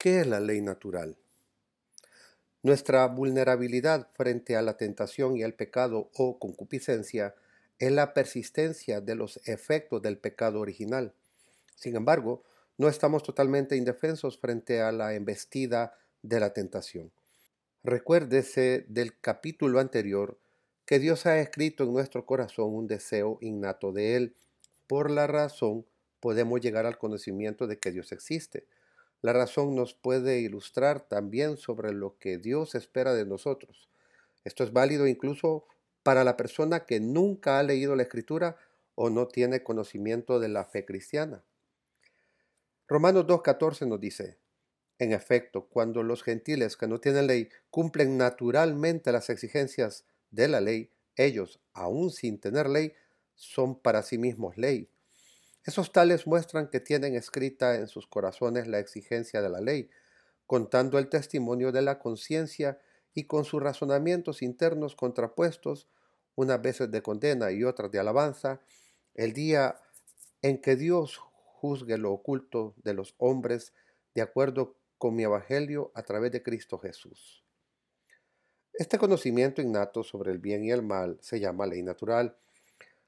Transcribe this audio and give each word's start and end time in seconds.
¿Qué 0.00 0.20
es 0.20 0.26
la 0.26 0.40
ley 0.40 0.62
natural? 0.62 1.18
Nuestra 2.62 3.06
vulnerabilidad 3.06 4.08
frente 4.14 4.56
a 4.56 4.62
la 4.62 4.78
tentación 4.78 5.36
y 5.36 5.42
el 5.42 5.52
pecado 5.52 6.08
o 6.14 6.38
concupiscencia 6.38 7.34
es 7.78 7.92
la 7.92 8.14
persistencia 8.14 9.02
de 9.02 9.14
los 9.14 9.46
efectos 9.46 10.00
del 10.00 10.16
pecado 10.16 10.60
original. 10.60 11.12
Sin 11.74 11.96
embargo, 11.96 12.42
no 12.78 12.88
estamos 12.88 13.22
totalmente 13.22 13.76
indefensos 13.76 14.38
frente 14.38 14.80
a 14.80 14.90
la 14.90 15.12
embestida 15.12 15.92
de 16.22 16.40
la 16.40 16.54
tentación. 16.54 17.12
Recuérdese 17.84 18.86
del 18.88 19.20
capítulo 19.20 19.80
anterior 19.80 20.38
que 20.86 20.98
Dios 20.98 21.26
ha 21.26 21.38
escrito 21.40 21.84
en 21.84 21.92
nuestro 21.92 22.24
corazón 22.24 22.74
un 22.74 22.86
deseo 22.86 23.36
innato 23.42 23.92
de 23.92 24.16
Él. 24.16 24.34
Por 24.86 25.10
la 25.10 25.26
razón 25.26 25.84
podemos 26.20 26.62
llegar 26.62 26.86
al 26.86 26.96
conocimiento 26.96 27.66
de 27.66 27.78
que 27.78 27.92
Dios 27.92 28.12
existe. 28.12 28.64
La 29.22 29.32
razón 29.32 29.74
nos 29.74 29.94
puede 29.94 30.40
ilustrar 30.40 31.00
también 31.00 31.56
sobre 31.56 31.92
lo 31.92 32.16
que 32.18 32.38
Dios 32.38 32.74
espera 32.74 33.12
de 33.14 33.26
nosotros. 33.26 33.90
Esto 34.44 34.64
es 34.64 34.72
válido 34.72 35.06
incluso 35.06 35.66
para 36.02 36.24
la 36.24 36.36
persona 36.36 36.86
que 36.86 37.00
nunca 37.00 37.58
ha 37.58 37.62
leído 37.62 37.94
la 37.96 38.02
escritura 38.02 38.56
o 38.94 39.10
no 39.10 39.28
tiene 39.28 39.62
conocimiento 39.62 40.40
de 40.40 40.48
la 40.48 40.64
fe 40.64 40.84
cristiana. 40.84 41.42
Romanos 42.88 43.26
2.14 43.26 43.86
nos 43.86 44.00
dice, 44.00 44.38
en 44.98 45.12
efecto, 45.12 45.66
cuando 45.66 46.02
los 46.02 46.22
gentiles 46.22 46.76
que 46.76 46.86
no 46.86 46.98
tienen 46.98 47.26
ley 47.26 47.48
cumplen 47.70 48.18
naturalmente 48.18 49.12
las 49.12 49.30
exigencias 49.30 50.04
de 50.30 50.48
la 50.48 50.60
ley, 50.60 50.90
ellos, 51.16 51.60
aun 51.72 52.10
sin 52.10 52.38
tener 52.38 52.68
ley, 52.68 52.92
son 53.34 53.78
para 53.80 54.02
sí 54.02 54.18
mismos 54.18 54.58
ley. 54.58 54.90
Esos 55.64 55.92
tales 55.92 56.26
muestran 56.26 56.68
que 56.68 56.80
tienen 56.80 57.14
escrita 57.14 57.74
en 57.74 57.86
sus 57.86 58.06
corazones 58.06 58.66
la 58.66 58.78
exigencia 58.78 59.42
de 59.42 59.50
la 59.50 59.60
ley, 59.60 59.90
contando 60.46 60.98
el 60.98 61.08
testimonio 61.08 61.70
de 61.70 61.82
la 61.82 61.98
conciencia 61.98 62.78
y 63.14 63.24
con 63.24 63.44
sus 63.44 63.62
razonamientos 63.62 64.42
internos 64.42 64.96
contrapuestos, 64.96 65.88
unas 66.34 66.62
veces 66.62 66.90
de 66.90 67.02
condena 67.02 67.52
y 67.52 67.64
otras 67.64 67.90
de 67.90 67.98
alabanza, 67.98 68.60
el 69.14 69.32
día 69.32 69.80
en 70.42 70.60
que 70.60 70.76
Dios 70.76 71.18
juzgue 71.18 71.98
lo 71.98 72.12
oculto 72.12 72.74
de 72.82 72.94
los 72.94 73.14
hombres 73.18 73.74
de 74.14 74.22
acuerdo 74.22 74.76
con 74.96 75.14
mi 75.14 75.24
Evangelio 75.24 75.92
a 75.94 76.02
través 76.02 76.32
de 76.32 76.42
Cristo 76.42 76.78
Jesús. 76.78 77.44
Este 78.72 78.96
conocimiento 78.96 79.60
innato 79.60 80.02
sobre 80.02 80.32
el 80.32 80.38
bien 80.38 80.64
y 80.64 80.70
el 80.70 80.82
mal 80.82 81.18
se 81.20 81.38
llama 81.38 81.66
ley 81.66 81.82
natural. 81.82 82.36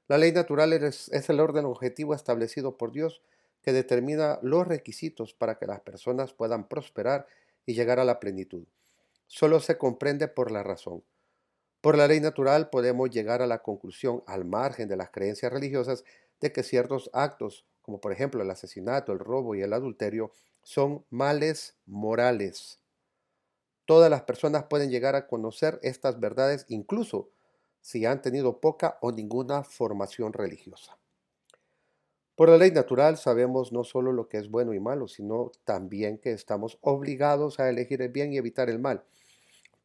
La 0.07 0.17
ley 0.17 0.31
natural 0.31 0.73
es, 0.73 1.09
el 1.09 1.39
orden 1.39 1.65
objetivo 1.65 2.13
establecido 2.13 2.77
por 2.77 2.91
Dios 2.91 3.21
que 3.61 3.71
determina 3.71 4.39
los 4.41 4.67
requisitos 4.67 5.33
para 5.33 5.57
que 5.57 5.65
las 5.65 5.79
personas 5.79 6.33
puedan 6.33 6.67
prosperar 6.67 7.25
y 7.65 7.73
llegar 7.73 7.99
a 7.99 8.05
la 8.05 8.19
plenitud. 8.19 8.65
Solo 9.27 9.61
se 9.61 9.77
comprende 9.77 10.27
por 10.27 10.51
la 10.51 10.63
razón. 10.63 11.03
Por 11.79 11.97
la 11.97 12.07
ley 12.07 12.19
natural 12.19 12.69
podemos 12.69 13.09
llegar 13.09 13.41
a 13.41 13.47
la 13.47 13.59
conclusión, 13.59 14.23
al 14.27 14.43
margen 14.45 14.89
de 14.89 14.97
las 14.97 15.09
creencias 15.09 15.51
religiosas, 15.51 16.03
de 16.41 16.51
que 16.51 16.63
ciertos 16.63 17.09
actos, 17.13 17.65
como 17.81 18.01
por 18.01 18.11
ejemplo 18.11 18.41
el 18.41 18.51
asesinato, 18.51 19.13
el 19.13 19.19
robo 19.19 19.55
y 19.55 19.61
el 19.61 19.71
adulterio, 19.71 20.31
son 20.61 21.05
males 21.09 21.77
morales. 21.85 22.79
Todas 23.85 24.09
las 24.09 24.23
personas 24.23 24.65
pueden 24.65 24.89
llegar 24.89 25.15
a 25.15 25.27
conocer 25.27 25.79
estas 25.83 26.19
verdades 26.19 26.65
incluso 26.67 27.29
si 27.83 28.05
han 28.05 28.21
tenido 28.21 28.61
poca 28.61 28.97
o 29.01 29.11
ninguna 29.11 29.63
formación 29.63 30.31
religiosa. 30.31 30.97
Por 32.35 32.47
la 32.47 32.57
ley 32.57 32.71
natural 32.71 33.17
sabemos 33.17 33.73
no 33.73 33.83
solo 33.83 34.13
lo 34.13 34.29
que 34.29 34.37
es 34.37 34.49
bueno 34.49 34.73
y 34.73 34.79
malo, 34.79 35.09
sino 35.09 35.51
también 35.65 36.17
que 36.17 36.31
estamos 36.31 36.79
obligados 36.81 37.59
a 37.59 37.69
elegir 37.69 38.01
el 38.01 38.09
bien 38.09 38.31
y 38.31 38.37
evitar 38.37 38.69
el 38.69 38.79
mal. 38.79 39.03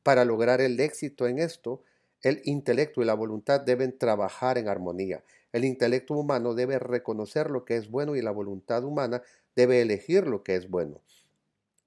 Para 0.05 0.25
lograr 0.25 0.61
el 0.61 0.79
éxito 0.79 1.27
en 1.27 1.41
esto, 1.41 1.83
el 2.23 2.41
intelecto 2.45 3.03
y 3.03 3.05
la 3.05 3.15
voluntad 3.15 3.61
deben 3.61 3.99
trabajar 3.99 4.59
en 4.59 4.69
armonía. 4.69 5.25
El 5.53 5.65
intelecto 5.65 6.15
humano 6.15 6.55
debe 6.55 6.79
reconocer 6.79 7.51
lo 7.51 7.65
que 7.65 7.77
es 7.77 7.91
bueno 7.91 8.15
y 8.15 8.23
la 8.23 8.31
voluntad 8.31 8.85
humana 8.85 9.23
debe 9.57 9.83
elegir 9.83 10.29
lo 10.29 10.45
que 10.45 10.55
es 10.55 10.71
bueno. 10.71 11.03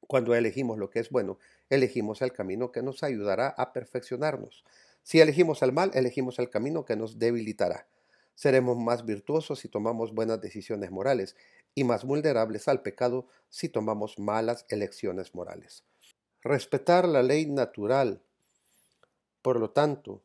Cuando 0.07 0.35
elegimos 0.35 0.77
lo 0.77 0.89
que 0.89 0.99
es 0.99 1.09
bueno, 1.09 1.39
elegimos 1.69 2.21
el 2.21 2.33
camino 2.33 2.73
que 2.73 2.83
nos 2.83 3.01
ayudará 3.01 3.47
a 3.47 3.71
perfeccionarnos. 3.71 4.65
Si 5.03 5.19
elegimos 5.19 5.61
el 5.61 5.71
mal, 5.71 5.91
elegimos 5.93 6.39
el 6.39 6.49
camino 6.49 6.85
que 6.85 6.95
nos 6.95 7.19
debilitará. 7.19 7.87
Seremos 8.35 8.77
más 8.77 9.05
virtuosos 9.05 9.59
si 9.59 9.67
tomamos 9.67 10.13
buenas 10.13 10.41
decisiones 10.41 10.91
morales 10.91 11.35
y 11.75 11.83
más 11.83 12.03
vulnerables 12.03 12.67
al 12.67 12.81
pecado 12.81 13.27
si 13.49 13.69
tomamos 13.69 14.19
malas 14.19 14.65
elecciones 14.69 15.35
morales. 15.35 15.83
Respetar 16.41 17.07
la 17.07 17.23
ley 17.23 17.45
natural, 17.45 18.23
por 19.41 19.59
lo 19.59 19.71
tanto, 19.71 20.23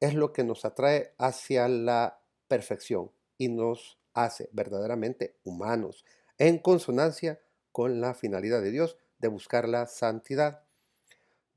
es 0.00 0.14
lo 0.14 0.32
que 0.32 0.44
nos 0.44 0.64
atrae 0.64 1.14
hacia 1.18 1.68
la 1.68 2.22
perfección 2.48 3.12
y 3.36 3.48
nos 3.48 3.98
hace 4.14 4.48
verdaderamente 4.52 5.36
humanos, 5.44 6.04
en 6.38 6.58
consonancia 6.58 7.40
con 7.72 8.00
la 8.00 8.14
finalidad 8.14 8.62
de 8.62 8.70
Dios 8.70 8.96
de 9.18 9.28
buscar 9.28 9.68
la 9.68 9.86
santidad. 9.86 10.64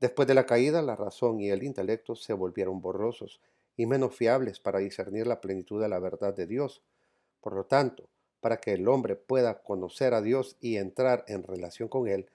Después 0.04 0.28
de 0.28 0.34
la 0.34 0.44
caída, 0.44 0.82
la 0.82 0.96
razón 0.96 1.40
y 1.40 1.48
el 1.48 1.62
intelecto 1.62 2.14
se 2.14 2.34
volvieron 2.34 2.82
borrosos 2.82 3.40
y 3.74 3.86
menos 3.86 4.14
fiables 4.14 4.60
para 4.60 4.80
discernir 4.80 5.26
la 5.26 5.40
plenitud 5.40 5.80
de 5.80 5.88
la 5.88 5.98
verdad 5.98 6.34
de 6.34 6.46
Dios. 6.46 6.82
Por 7.40 7.54
lo 7.54 7.64
tanto, 7.64 8.10
para 8.42 8.58
que 8.58 8.74
el 8.74 8.86
hombre 8.86 9.16
pueda 9.16 9.62
conocer 9.62 10.12
a 10.12 10.20
Dios 10.20 10.58
y 10.60 10.76
entrar 10.76 11.24
en 11.26 11.42
relación 11.42 11.88
con 11.88 12.06
Él, 12.06 12.28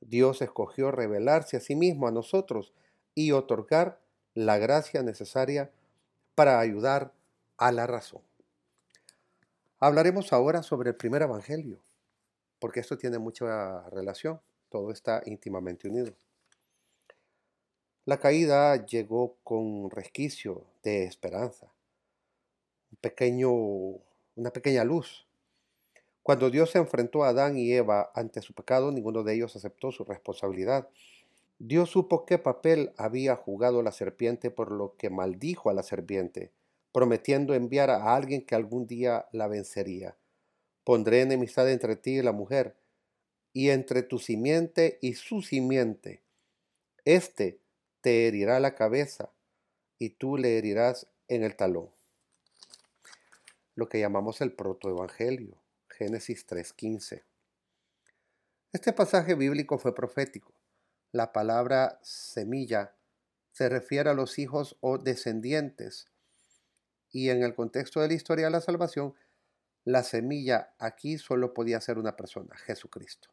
Dios 0.00 0.42
escogió 0.42 0.92
revelarse 0.92 1.56
a 1.56 1.60
sí 1.60 1.74
mismo 1.74 2.06
a 2.06 2.12
nosotros 2.12 2.72
y 3.16 3.32
otorgar 3.32 3.98
la 4.34 4.58
gracia 4.58 5.02
necesaria 5.02 5.72
para 6.36 6.60
ayudar 6.60 7.10
a 7.56 7.72
la 7.72 7.88
razón. 7.88 8.22
Hablaremos 9.80 10.32
ahora 10.32 10.62
sobre 10.62 10.90
el 10.90 10.94
primer 10.94 11.22
evangelio, 11.22 11.80
porque 12.60 12.78
esto 12.78 12.96
tiene 12.96 13.18
mucha 13.18 13.90
relación, 13.90 14.38
todo 14.68 14.92
está 14.92 15.20
íntimamente 15.26 15.88
unido. 15.88 16.12
La 18.08 18.16
caída 18.16 18.86
llegó 18.86 19.36
con 19.44 19.90
resquicio 19.90 20.64
de 20.82 21.04
esperanza, 21.04 21.70
un 22.90 22.96
pequeño, 23.02 23.50
una 23.52 24.50
pequeña 24.50 24.82
luz. 24.82 25.26
Cuando 26.22 26.48
Dios 26.48 26.70
se 26.70 26.78
enfrentó 26.78 27.22
a 27.22 27.28
Adán 27.28 27.58
y 27.58 27.70
Eva 27.70 28.10
ante 28.14 28.40
su 28.40 28.54
pecado, 28.54 28.90
ninguno 28.90 29.24
de 29.24 29.34
ellos 29.34 29.56
aceptó 29.56 29.92
su 29.92 30.04
responsabilidad. 30.04 30.88
Dios 31.58 31.90
supo 31.90 32.24
qué 32.24 32.38
papel 32.38 32.94
había 32.96 33.36
jugado 33.36 33.82
la 33.82 33.92
serpiente, 33.92 34.50
por 34.50 34.72
lo 34.72 34.96
que 34.96 35.10
maldijo 35.10 35.68
a 35.68 35.74
la 35.74 35.82
serpiente, 35.82 36.50
prometiendo 36.92 37.52
enviar 37.52 37.90
a 37.90 38.16
alguien 38.16 38.40
que 38.40 38.54
algún 38.54 38.86
día 38.86 39.26
la 39.32 39.48
vencería. 39.48 40.16
Pondré 40.82 41.20
enemistad 41.20 41.70
entre 41.70 41.94
ti 41.94 42.12
y 42.12 42.22
la 42.22 42.32
mujer, 42.32 42.74
y 43.52 43.68
entre 43.68 44.02
tu 44.02 44.18
simiente 44.18 44.98
y 45.02 45.12
su 45.12 45.42
simiente. 45.42 46.22
Este 47.04 47.58
te 48.08 48.26
herirá 48.26 48.58
la 48.58 48.74
cabeza, 48.74 49.28
y 49.98 50.08
tú 50.08 50.38
le 50.38 50.56
herirás 50.56 51.08
en 51.26 51.42
el 51.42 51.56
talón. 51.56 51.90
Lo 53.74 53.90
que 53.90 54.00
llamamos 54.00 54.40
el 54.40 54.54
protoevangelio, 54.54 55.58
Génesis 55.90 56.46
3:15. 56.46 57.26
Este 58.72 58.94
pasaje 58.94 59.34
bíblico 59.34 59.76
fue 59.76 59.94
profético. 59.94 60.54
La 61.12 61.34
palabra 61.34 61.98
semilla 62.00 62.94
se 63.52 63.68
refiere 63.68 64.08
a 64.08 64.14
los 64.14 64.38
hijos 64.38 64.78
o 64.80 64.96
descendientes, 64.96 66.10
y 67.10 67.28
en 67.28 67.42
el 67.42 67.54
contexto 67.54 68.00
de 68.00 68.08
la 68.08 68.14
historia 68.14 68.46
de 68.46 68.52
la 68.52 68.62
salvación, 68.62 69.14
la 69.84 70.02
semilla 70.02 70.72
aquí 70.78 71.18
solo 71.18 71.52
podía 71.52 71.78
ser 71.82 71.98
una 71.98 72.16
persona, 72.16 72.56
Jesucristo. 72.56 73.28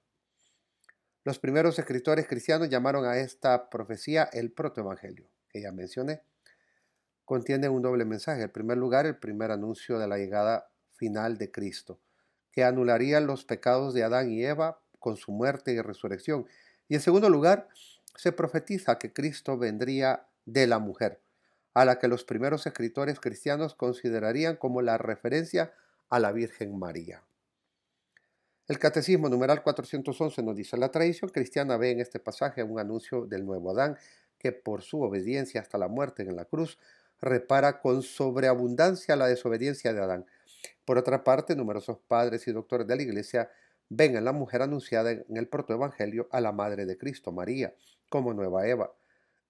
Los 1.26 1.40
primeros 1.40 1.80
escritores 1.80 2.28
cristianos 2.28 2.70
llamaron 2.70 3.04
a 3.04 3.18
esta 3.18 3.72
profecía 3.72 4.30
el 4.32 4.52
protoevangelio, 4.52 5.28
que 5.50 5.60
ya 5.60 5.72
mencioné. 5.72 6.22
Contiene 7.26 7.68
un 7.68 7.82
doble 7.82 8.06
mensaje. 8.06 8.44
En 8.44 8.52
primer 8.52 8.78
lugar, 8.78 9.08
el 9.08 9.18
primer 9.18 9.50
anuncio 9.50 9.98
de 9.98 10.08
la 10.08 10.20
llegada 10.20 10.70
final 10.94 11.40
de 11.40 11.50
Cristo, 11.50 12.00
que 12.52 12.64
anularía 12.64 13.20
los 13.22 13.44
pecados 13.44 13.96
de 13.96 14.04
Adán 14.04 14.30
y 14.30 14.46
Eva 14.46 14.84
con 15.00 15.18
su 15.18 15.32
muerte 15.32 15.72
y 15.72 15.82
resurrección. 15.82 16.46
Y 16.88 16.94
en 16.94 17.02
segundo 17.02 17.28
lugar, 17.32 17.70
se 18.16 18.32
profetiza 18.32 19.00
que 19.00 19.12
Cristo 19.12 19.58
vendría 19.58 20.28
de 20.46 20.68
la 20.68 20.78
mujer, 20.78 21.24
a 21.74 21.86
la 21.86 21.98
que 21.98 22.08
los 22.08 22.24
primeros 22.24 22.68
escritores 22.68 23.20
cristianos 23.20 23.74
considerarían 23.74 24.58
como 24.58 24.84
la 24.84 25.00
referencia 25.00 25.74
a 26.08 26.20
la 26.20 26.32
Virgen 26.32 26.78
María. 26.78 27.24
El 28.68 28.80
Catecismo 28.80 29.30
numeral 29.30 29.62
411 29.62 30.42
nos 30.42 30.56
dice, 30.56 30.76
la 30.76 30.90
tradición 30.90 31.30
cristiana 31.30 31.78
ve 31.78 31.92
en 31.92 32.00
este 32.00 32.20
pasaje 32.20 32.64
un 32.64 32.80
anuncio 32.80 33.28
del 33.28 33.46
nuevo 33.46 33.70
Adán 33.70 33.96
que 34.40 34.54
por 34.54 34.82
su 34.82 35.04
obediencia 35.04 35.62
hasta 35.62 35.78
la 35.78 35.88
muerte 35.88 36.24
en 36.24 36.36
la 36.36 36.46
cruz 36.46 36.80
repara 37.22 37.80
con 37.80 38.02
sobreabundancia 38.02 39.16
la 39.16 39.28
desobediencia 39.28 39.94
de 39.94 40.02
Adán. 40.02 40.26
Por 40.84 40.98
otra 40.98 41.24
parte, 41.24 41.56
numerosos 41.56 42.00
padres 42.08 42.48
y 42.48 42.54
doctores 42.54 42.88
de 42.88 42.96
la 42.96 43.04
Iglesia 43.04 43.52
ven 43.90 44.16
en 44.16 44.26
la 44.26 44.32
mujer 44.32 44.64
anunciada 44.64 45.12
en 45.12 45.38
el 45.38 45.48
protoevangelio 45.48 46.28
a 46.32 46.42
la 46.42 46.52
madre 46.52 46.88
de 46.88 46.98
Cristo, 46.98 47.32
María, 47.32 47.76
como 48.10 48.34
nueva 48.34 48.68
Eva. 48.68 48.92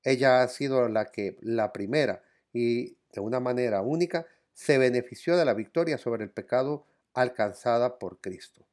Ella 0.03 0.44
ha 0.44 0.47
sido 0.50 0.89
la 0.89 1.06
que 1.06 1.38
la 1.39 1.71
primera 1.71 2.21
y 2.51 2.97
de 3.13 3.21
una 3.21 3.39
manera 3.39 3.81
única 3.81 4.27
se 4.53 4.77
benefició 4.77 5.38
de 5.38 5.45
la 5.45 5.53
victoria 5.53 5.97
sobre 5.97 6.25
el 6.25 6.31
pecado 6.31 6.85
alcanzada 7.13 7.97
por 7.97 8.19
Cristo. 8.19 8.65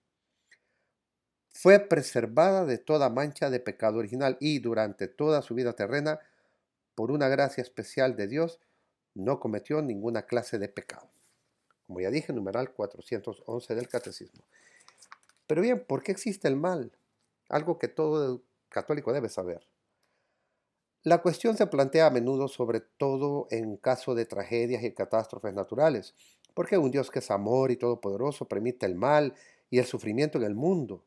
Fue 1.53 1.79
preservada 1.79 2.65
de 2.65 2.79
toda 2.79 3.11
mancha 3.11 3.51
de 3.51 3.61
pecado 3.61 3.99
original 3.99 4.37
y 4.41 4.59
durante 4.59 5.07
toda 5.07 5.43
su 5.43 5.55
vida 5.55 5.75
terrena, 5.75 6.19
por 6.95 7.11
una 7.11 7.29
gracia 7.29 7.63
especial 7.63 8.17
de 8.17 8.27
Dios, 8.27 8.59
no 9.15 9.39
cometió 9.39 9.83
ninguna 9.83 10.23
clase 10.23 10.59
de 10.59 10.69
pecado. 10.69 11.11
Como 11.87 12.01
ya 12.01 12.11
dije, 12.11 12.33
numeral 12.33 12.73
411 12.73 13.75
del 13.75 13.89
Catecismo. 13.89 14.45
Pero 15.47 15.61
bien, 15.61 15.85
¿por 15.85 16.03
qué 16.03 16.13
existe 16.13 16.49
el 16.49 16.57
mal? 16.57 16.91
Algo 17.49 17.79
que 17.79 17.89
todo 17.89 18.43
católico 18.71 19.13
debe 19.13 19.29
saber. 19.29 19.67
La 21.05 21.21
cuestión 21.21 21.57
se 21.57 21.67
plantea 21.67 22.07
a 22.07 22.11
menudo 22.11 22.49
sobre 22.49 22.81
todo 22.81 23.49
en 23.51 23.77
caso 23.77 24.15
de 24.15 24.25
tragedias 24.25 24.85
y 24.85 24.93
catástrofes 24.93 25.53
naturales, 25.53 26.15
porque 26.55 26.79
un 26.79 26.91
Dios 26.91 27.11
que 27.11 27.19
es 27.19 27.31
amor 27.31 27.71
y 27.71 27.77
todopoderoso 27.77 28.47
permite 28.47 28.87
el 28.87 28.95
mal 28.95 29.35
y 29.69 29.79
el 29.79 29.85
sufrimiento 29.85 30.39
en 30.39 30.45
el 30.45 30.55
mundo. 30.55 31.05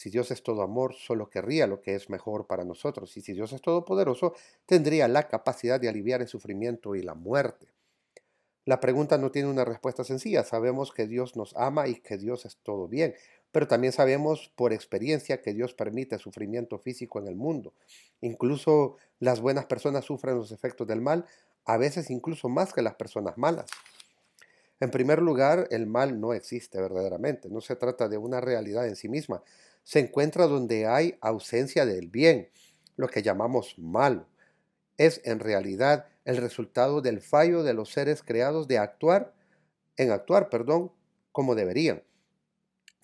Si 0.00 0.08
Dios 0.08 0.30
es 0.30 0.42
todo 0.42 0.62
amor, 0.62 0.94
solo 0.94 1.28
querría 1.28 1.66
lo 1.66 1.82
que 1.82 1.94
es 1.94 2.08
mejor 2.08 2.46
para 2.46 2.64
nosotros, 2.64 3.14
y 3.18 3.20
si 3.20 3.34
Dios 3.34 3.52
es 3.52 3.60
todopoderoso, 3.60 4.32
tendría 4.64 5.06
la 5.08 5.28
capacidad 5.28 5.78
de 5.78 5.90
aliviar 5.90 6.22
el 6.22 6.26
sufrimiento 6.26 6.94
y 6.94 7.02
la 7.02 7.12
muerte. 7.12 7.66
La 8.64 8.80
pregunta 8.80 9.18
no 9.18 9.30
tiene 9.30 9.50
una 9.50 9.66
respuesta 9.66 10.02
sencilla. 10.02 10.42
Sabemos 10.42 10.90
que 10.90 11.06
Dios 11.06 11.36
nos 11.36 11.54
ama 11.54 11.86
y 11.86 11.96
que 11.96 12.16
Dios 12.16 12.46
es 12.46 12.56
todo 12.62 12.88
bien, 12.88 13.14
pero 13.52 13.68
también 13.68 13.92
sabemos 13.92 14.50
por 14.56 14.72
experiencia 14.72 15.42
que 15.42 15.52
Dios 15.52 15.74
permite 15.74 16.16
sufrimiento 16.16 16.78
físico 16.78 17.18
en 17.18 17.28
el 17.28 17.36
mundo. 17.36 17.74
Incluso 18.22 18.96
las 19.18 19.42
buenas 19.42 19.66
personas 19.66 20.06
sufren 20.06 20.34
los 20.34 20.50
efectos 20.50 20.86
del 20.86 21.02
mal, 21.02 21.26
a 21.66 21.76
veces 21.76 22.08
incluso 22.08 22.48
más 22.48 22.72
que 22.72 22.80
las 22.80 22.94
personas 22.94 23.36
malas. 23.36 23.66
En 24.80 24.90
primer 24.90 25.20
lugar, 25.20 25.68
el 25.70 25.86
mal 25.86 26.18
no 26.22 26.32
existe 26.32 26.80
verdaderamente, 26.80 27.50
no 27.50 27.60
se 27.60 27.76
trata 27.76 28.08
de 28.08 28.16
una 28.16 28.40
realidad 28.40 28.88
en 28.88 28.96
sí 28.96 29.10
misma, 29.10 29.42
se 29.82 30.00
encuentra 30.00 30.46
donde 30.46 30.86
hay 30.86 31.16
ausencia 31.20 31.86
del 31.86 32.08
bien, 32.08 32.50
lo 32.96 33.08
que 33.08 33.22
llamamos 33.22 33.78
mal. 33.78 34.26
Es 34.96 35.20
en 35.24 35.40
realidad 35.40 36.06
el 36.24 36.36
resultado 36.36 37.00
del 37.00 37.20
fallo 37.20 37.62
de 37.62 37.74
los 37.74 37.90
seres 37.90 38.22
creados 38.22 38.68
de 38.68 38.78
actuar, 38.78 39.34
en 39.96 40.10
actuar, 40.10 40.48
perdón, 40.50 40.92
como 41.32 41.54
deberían 41.54 42.02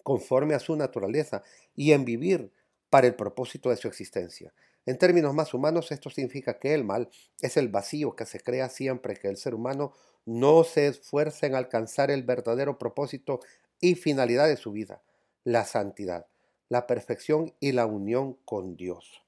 conforme 0.06 0.54
a 0.54 0.60
su 0.60 0.76
naturaleza 0.76 1.42
y 1.74 1.90
en 1.90 2.04
vivir 2.04 2.52
para 2.90 3.08
el 3.08 3.16
propósito 3.16 3.70
de 3.70 3.76
su 3.76 3.88
existencia. 3.88 4.54
En 4.86 4.98
términos 4.98 5.34
más 5.34 5.52
humanos, 5.52 5.90
esto 5.90 6.10
significa 6.10 6.60
que 6.60 6.74
el 6.74 6.84
mal 6.84 7.10
es 7.40 7.56
el 7.56 7.66
vacío 7.66 8.14
que 8.14 8.24
se 8.24 8.38
crea 8.38 8.68
siempre 8.68 9.16
que 9.16 9.26
el 9.26 9.36
ser 9.36 9.52
humano 9.52 9.94
no 10.24 10.62
se 10.62 10.86
esfuerza 10.86 11.48
en 11.48 11.56
alcanzar 11.56 12.12
el 12.12 12.22
verdadero 12.22 12.78
propósito 12.78 13.40
y 13.80 13.96
finalidad 13.96 14.46
de 14.46 14.56
su 14.56 14.70
vida, 14.70 15.02
la 15.42 15.64
santidad, 15.64 16.26
la 16.68 16.86
perfección 16.86 17.54
y 17.60 17.72
la 17.72 17.86
unión 17.86 18.34
con 18.44 18.76
Dios. 18.76 19.22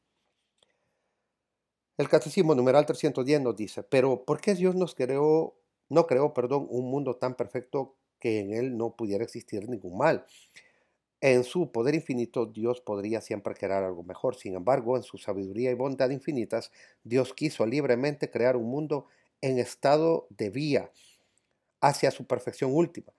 El 1.96 2.08
Catecismo 2.08 2.55
numeral 2.55 2.87
310 2.87 3.40
nos 3.40 3.56
dice, 3.56 3.82
pero 3.82 4.25
¿por 4.25 4.40
qué 4.40 4.55
Dios 4.55 4.76
nos 4.76 4.94
creó, 4.94 5.56
no 5.88 6.06
creó, 6.06 6.32
perdón, 6.32 6.67
un 6.70 6.90
mundo 6.90 7.17
tan 7.17 7.35
perfecto 7.35 7.96
que 8.20 8.40
en 8.40 8.52
él 8.52 8.76
no 8.76 8.94
pudiera 8.94 9.25
existir 9.25 9.69
ningún 9.69 9.99
mal? 9.99 10.25
En 11.20 11.43
su 11.43 11.73
poder 11.73 11.96
infinito, 11.96 12.46
Dios 12.46 12.81
podría 12.81 13.20
siempre 13.20 13.55
crear 13.55 13.82
algo 13.82 14.05
mejor. 14.05 14.37
Sin 14.37 14.55
embargo, 14.55 14.96
en 14.96 15.02
su 15.02 15.19
sabiduría 15.19 15.73
y 15.73 15.75
bondad 15.75 16.11
infinitas, 16.11 16.70
Dios 17.02 17.35
quiso 17.35 17.67
libremente 17.67 18.31
crear 18.31 18.56
un 18.56 18.70
mundo 18.70 19.06
en 19.40 19.58
estado 19.58 20.29
de 20.31 20.50
vía 20.50 20.93
hacia 21.81 22.12
su 22.12 22.26
perfección 22.26 22.73
última. 22.73 23.12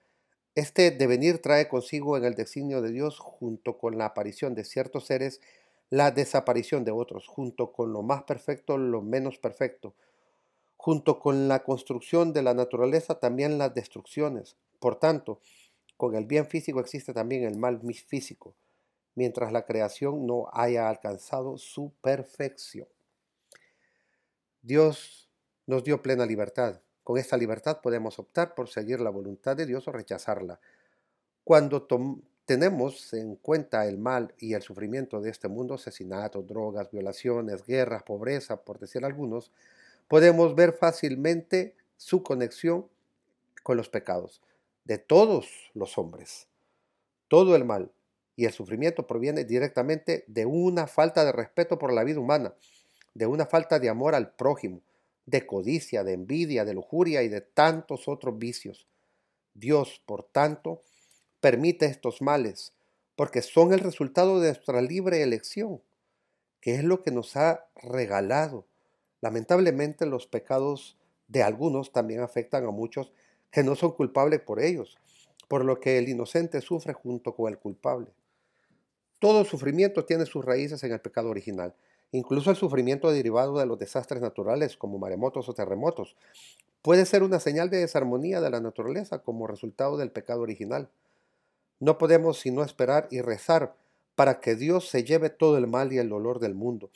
Este 0.55 0.91
devenir 0.91 1.41
trae 1.41 1.67
consigo 1.67 2.17
en 2.17 2.25
el 2.25 2.35
designio 2.35 2.81
de 2.81 2.91
Dios, 2.91 3.19
junto 3.19 3.77
con 3.77 3.97
la 3.97 4.05
aparición 4.05 4.55
de 4.55 4.63
ciertos 4.63 5.05
seres, 5.05 5.41
la 5.89 6.11
desaparición 6.11 6.83
de 6.83 6.91
otros, 6.91 7.27
junto 7.27 7.71
con 7.71 7.93
lo 7.93 8.01
más 8.01 8.23
perfecto, 8.23 8.77
lo 8.77 9.01
menos 9.01 9.37
perfecto, 9.37 9.95
junto 10.77 11.19
con 11.19 11.47
la 11.47 11.63
construcción 11.63 12.33
de 12.33 12.41
la 12.41 12.53
naturaleza, 12.53 13.19
también 13.19 13.57
las 13.57 13.73
destrucciones. 13.73 14.55
Por 14.79 14.97
tanto, 14.97 15.39
con 15.97 16.15
el 16.15 16.25
bien 16.25 16.45
físico 16.45 16.79
existe 16.79 17.13
también 17.13 17.43
el 17.43 17.57
mal 17.57 17.81
físico, 17.93 18.55
mientras 19.15 19.51
la 19.51 19.65
creación 19.65 20.25
no 20.25 20.47
haya 20.53 20.89
alcanzado 20.89 21.57
su 21.57 21.91
perfección. 22.01 22.87
Dios 24.61 25.29
nos 25.65 25.83
dio 25.83 26.01
plena 26.01 26.25
libertad. 26.25 26.81
Con 27.09 27.17
esta 27.17 27.37
libertad 27.37 27.81
podemos 27.81 28.19
optar 28.19 28.53
por 28.53 28.69
seguir 28.69 28.99
la 29.01 29.09
voluntad 29.09 29.57
de 29.57 29.65
Dios 29.65 29.87
o 29.87 29.91
rechazarla. 29.91 30.59
Cuando 31.43 31.87
tenemos 32.45 33.11
en 33.15 33.35
cuenta 33.37 33.87
el 33.87 33.97
mal 33.97 34.35
y 34.37 34.53
el 34.53 34.61
sufrimiento 34.61 35.19
de 35.19 35.31
este 35.31 35.47
mundo, 35.47 35.73
asesinatos, 35.73 36.45
drogas, 36.45 36.91
violaciones, 36.91 37.65
guerras, 37.65 38.03
pobreza, 38.03 38.61
por 38.61 38.77
decir 38.77 39.03
algunos, 39.03 39.51
podemos 40.07 40.53
ver 40.53 40.71
fácilmente 40.71 41.73
su 41.97 42.21
conexión 42.21 42.85
con 43.63 43.75
los 43.75 43.89
pecados 43.89 44.43
de 44.83 44.99
todos 44.99 45.71
los 45.73 45.97
hombres. 45.97 46.45
Todo 47.27 47.55
el 47.55 47.65
mal 47.65 47.91
y 48.35 48.45
el 48.45 48.53
sufrimiento 48.53 49.07
proviene 49.07 49.45
directamente 49.45 50.25
de 50.27 50.45
una 50.45 50.85
falta 50.85 51.25
de 51.25 51.31
respeto 51.31 51.79
por 51.79 51.91
la 51.91 52.03
vida 52.03 52.19
humana, 52.19 52.53
de 53.15 53.25
una 53.25 53.47
falta 53.47 53.79
de 53.79 53.89
amor 53.89 54.13
al 54.13 54.29
prójimo, 54.35 54.83
de 55.29 55.45
codicia, 55.45 56.03
de 56.03 56.13
envidia, 56.13 56.65
de 56.65 56.73
lujuria 56.73 57.23
y 57.23 57.29
de 57.29 57.41
tantos 57.41 58.07
otros 58.07 58.37
vicios. 58.37 58.87
Dios, 59.53 60.01
por 60.05 60.23
tanto, 60.23 60.81
permite 61.39 61.85
estos 61.85 62.21
males, 62.21 62.73
porque 63.15 63.41
son 63.41 63.73
el 63.73 63.79
resultado 63.79 64.39
de 64.39 64.49
nuestra 64.49 64.81
libre 64.81 65.21
elección, 65.21 65.81
que 66.61 66.75
es 66.75 66.83
lo 66.83 67.03
que 67.03 67.11
nos 67.11 67.35
ha 67.35 67.67
regalado. 67.75 68.65
Lamentablemente 69.21 70.05
los 70.05 70.27
pecados 70.27 70.97
de 71.27 71.43
algunos 71.43 71.91
también 71.91 72.21
afectan 72.21 72.65
a 72.65 72.71
muchos 72.71 73.11
que 73.51 73.63
no 73.63 73.75
son 73.75 73.91
culpables 73.91 74.41
por 74.41 74.61
ellos, 74.61 74.97
por 75.47 75.65
lo 75.65 75.79
que 75.79 75.97
el 75.97 76.09
inocente 76.09 76.61
sufre 76.61 76.93
junto 76.93 77.35
con 77.35 77.51
el 77.51 77.59
culpable. 77.59 78.11
Todo 79.19 79.43
sufrimiento 79.43 80.05
tiene 80.05 80.25
sus 80.25 80.45
raíces 80.45 80.83
en 80.83 80.93
el 80.93 81.01
pecado 81.01 81.29
original, 81.29 81.75
incluso 82.11 82.49
el 82.49 82.55
sufrimiento 82.55 83.11
derivado 83.11 83.57
de 83.59 83.65
los 83.65 83.79
desastres 83.79 84.21
naturales 84.21 84.77
como 84.77 84.97
maremotos 84.97 85.47
o 85.49 85.53
terremotos. 85.53 86.15
Puede 86.81 87.05
ser 87.05 87.23
una 87.23 87.39
señal 87.39 87.69
de 87.69 87.77
desarmonía 87.77 88.41
de 88.41 88.49
la 88.49 88.61
naturaleza 88.61 89.19
como 89.19 89.47
resultado 89.47 89.97
del 89.97 90.11
pecado 90.11 90.41
original. 90.41 90.89
No 91.79 91.97
podemos 91.97 92.39
sino 92.39 92.63
esperar 92.63 93.07
y 93.11 93.21
rezar 93.21 93.75
para 94.15 94.39
que 94.39 94.55
Dios 94.55 94.89
se 94.89 95.03
lleve 95.03 95.29
todo 95.29 95.57
el 95.57 95.67
mal 95.67 95.93
y 95.93 95.97
el 95.97 96.09
dolor 96.09 96.39
del 96.39 96.55
mundo. 96.55 96.89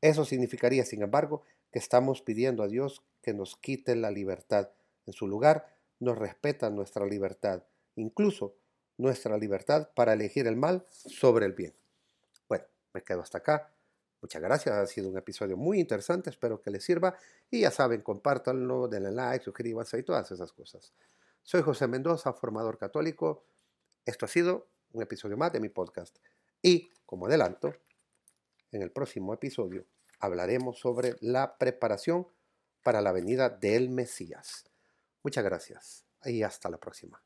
Eso 0.00 0.24
significaría, 0.24 0.84
sin 0.84 1.02
embargo, 1.02 1.42
que 1.72 1.78
estamos 1.78 2.22
pidiendo 2.22 2.62
a 2.62 2.68
Dios 2.68 3.02
que 3.22 3.34
nos 3.34 3.56
quite 3.56 3.94
la 3.96 4.10
libertad. 4.10 4.70
En 5.06 5.12
su 5.12 5.26
lugar, 5.26 5.74
nos 5.98 6.18
respeta 6.18 6.70
nuestra 6.70 7.06
libertad, 7.06 7.62
incluso 7.96 8.54
nuestra 8.96 9.36
libertad 9.38 9.88
para 9.94 10.12
elegir 10.12 10.46
el 10.46 10.56
mal 10.56 10.86
sobre 10.90 11.46
el 11.46 11.52
bien. 11.52 11.74
Bueno, 12.48 12.64
me 12.94 13.02
quedo 13.02 13.20
hasta 13.20 13.38
acá. 13.38 13.70
Muchas 14.22 14.42
gracias, 14.42 14.74
ha 14.74 14.86
sido 14.86 15.08
un 15.08 15.16
episodio 15.16 15.56
muy 15.56 15.80
interesante, 15.80 16.30
espero 16.30 16.60
que 16.60 16.70
les 16.70 16.84
sirva 16.84 17.16
y 17.50 17.60
ya 17.60 17.70
saben, 17.70 18.02
compártanlo, 18.02 18.86
denle 18.86 19.12
like, 19.12 19.44
suscríbanse 19.44 19.98
y 19.98 20.02
todas 20.02 20.30
esas 20.30 20.52
cosas. 20.52 20.92
Soy 21.42 21.62
José 21.62 21.86
Mendoza, 21.86 22.32
formador 22.34 22.76
católico. 22.76 23.44
Esto 24.04 24.26
ha 24.26 24.28
sido 24.28 24.68
un 24.92 25.02
episodio 25.02 25.36
más 25.36 25.52
de 25.52 25.60
mi 25.60 25.70
podcast. 25.70 26.18
Y, 26.62 26.90
como 27.06 27.26
adelanto, 27.26 27.74
en 28.72 28.82
el 28.82 28.90
próximo 28.90 29.32
episodio 29.32 29.86
hablaremos 30.18 30.78
sobre 30.78 31.16
la 31.20 31.56
preparación 31.56 32.26
para 32.82 33.00
la 33.00 33.12
venida 33.12 33.48
del 33.48 33.88
Mesías. 33.88 34.64
Muchas 35.22 35.44
gracias 35.44 36.04
y 36.24 36.42
hasta 36.42 36.68
la 36.68 36.78
próxima. 36.78 37.22